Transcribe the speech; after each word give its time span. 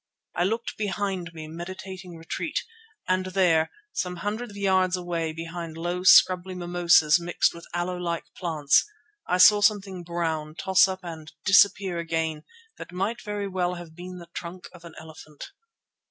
I 0.35 0.45
looked 0.45 0.77
behind 0.79 1.29
me, 1.31 1.47
meditating 1.47 2.17
retreat, 2.17 2.63
and 3.07 3.27
there, 3.27 3.69
some 3.93 4.15
hundreds 4.15 4.53
of 4.53 4.57
yards 4.57 4.95
away 4.97 5.31
behind 5.31 5.77
low, 5.77 6.01
scrubby 6.03 6.55
mimosas 6.55 7.19
mixed 7.19 7.53
with 7.53 7.67
aloe 7.71 7.97
like 7.97 8.33
plants, 8.35 8.83
I 9.27 9.37
saw 9.37 9.61
something 9.61 10.01
brown 10.03 10.55
toss 10.55 10.87
up 10.87 11.01
and 11.03 11.31
disappear 11.45 11.99
again 11.99 12.45
that 12.79 12.91
might 12.91 13.21
very 13.21 13.47
well 13.47 13.75
have 13.75 13.95
been 13.95 14.17
the 14.17 14.29
trunk 14.33 14.67
of 14.73 14.83
an 14.85 14.95
elephant. 14.99 15.51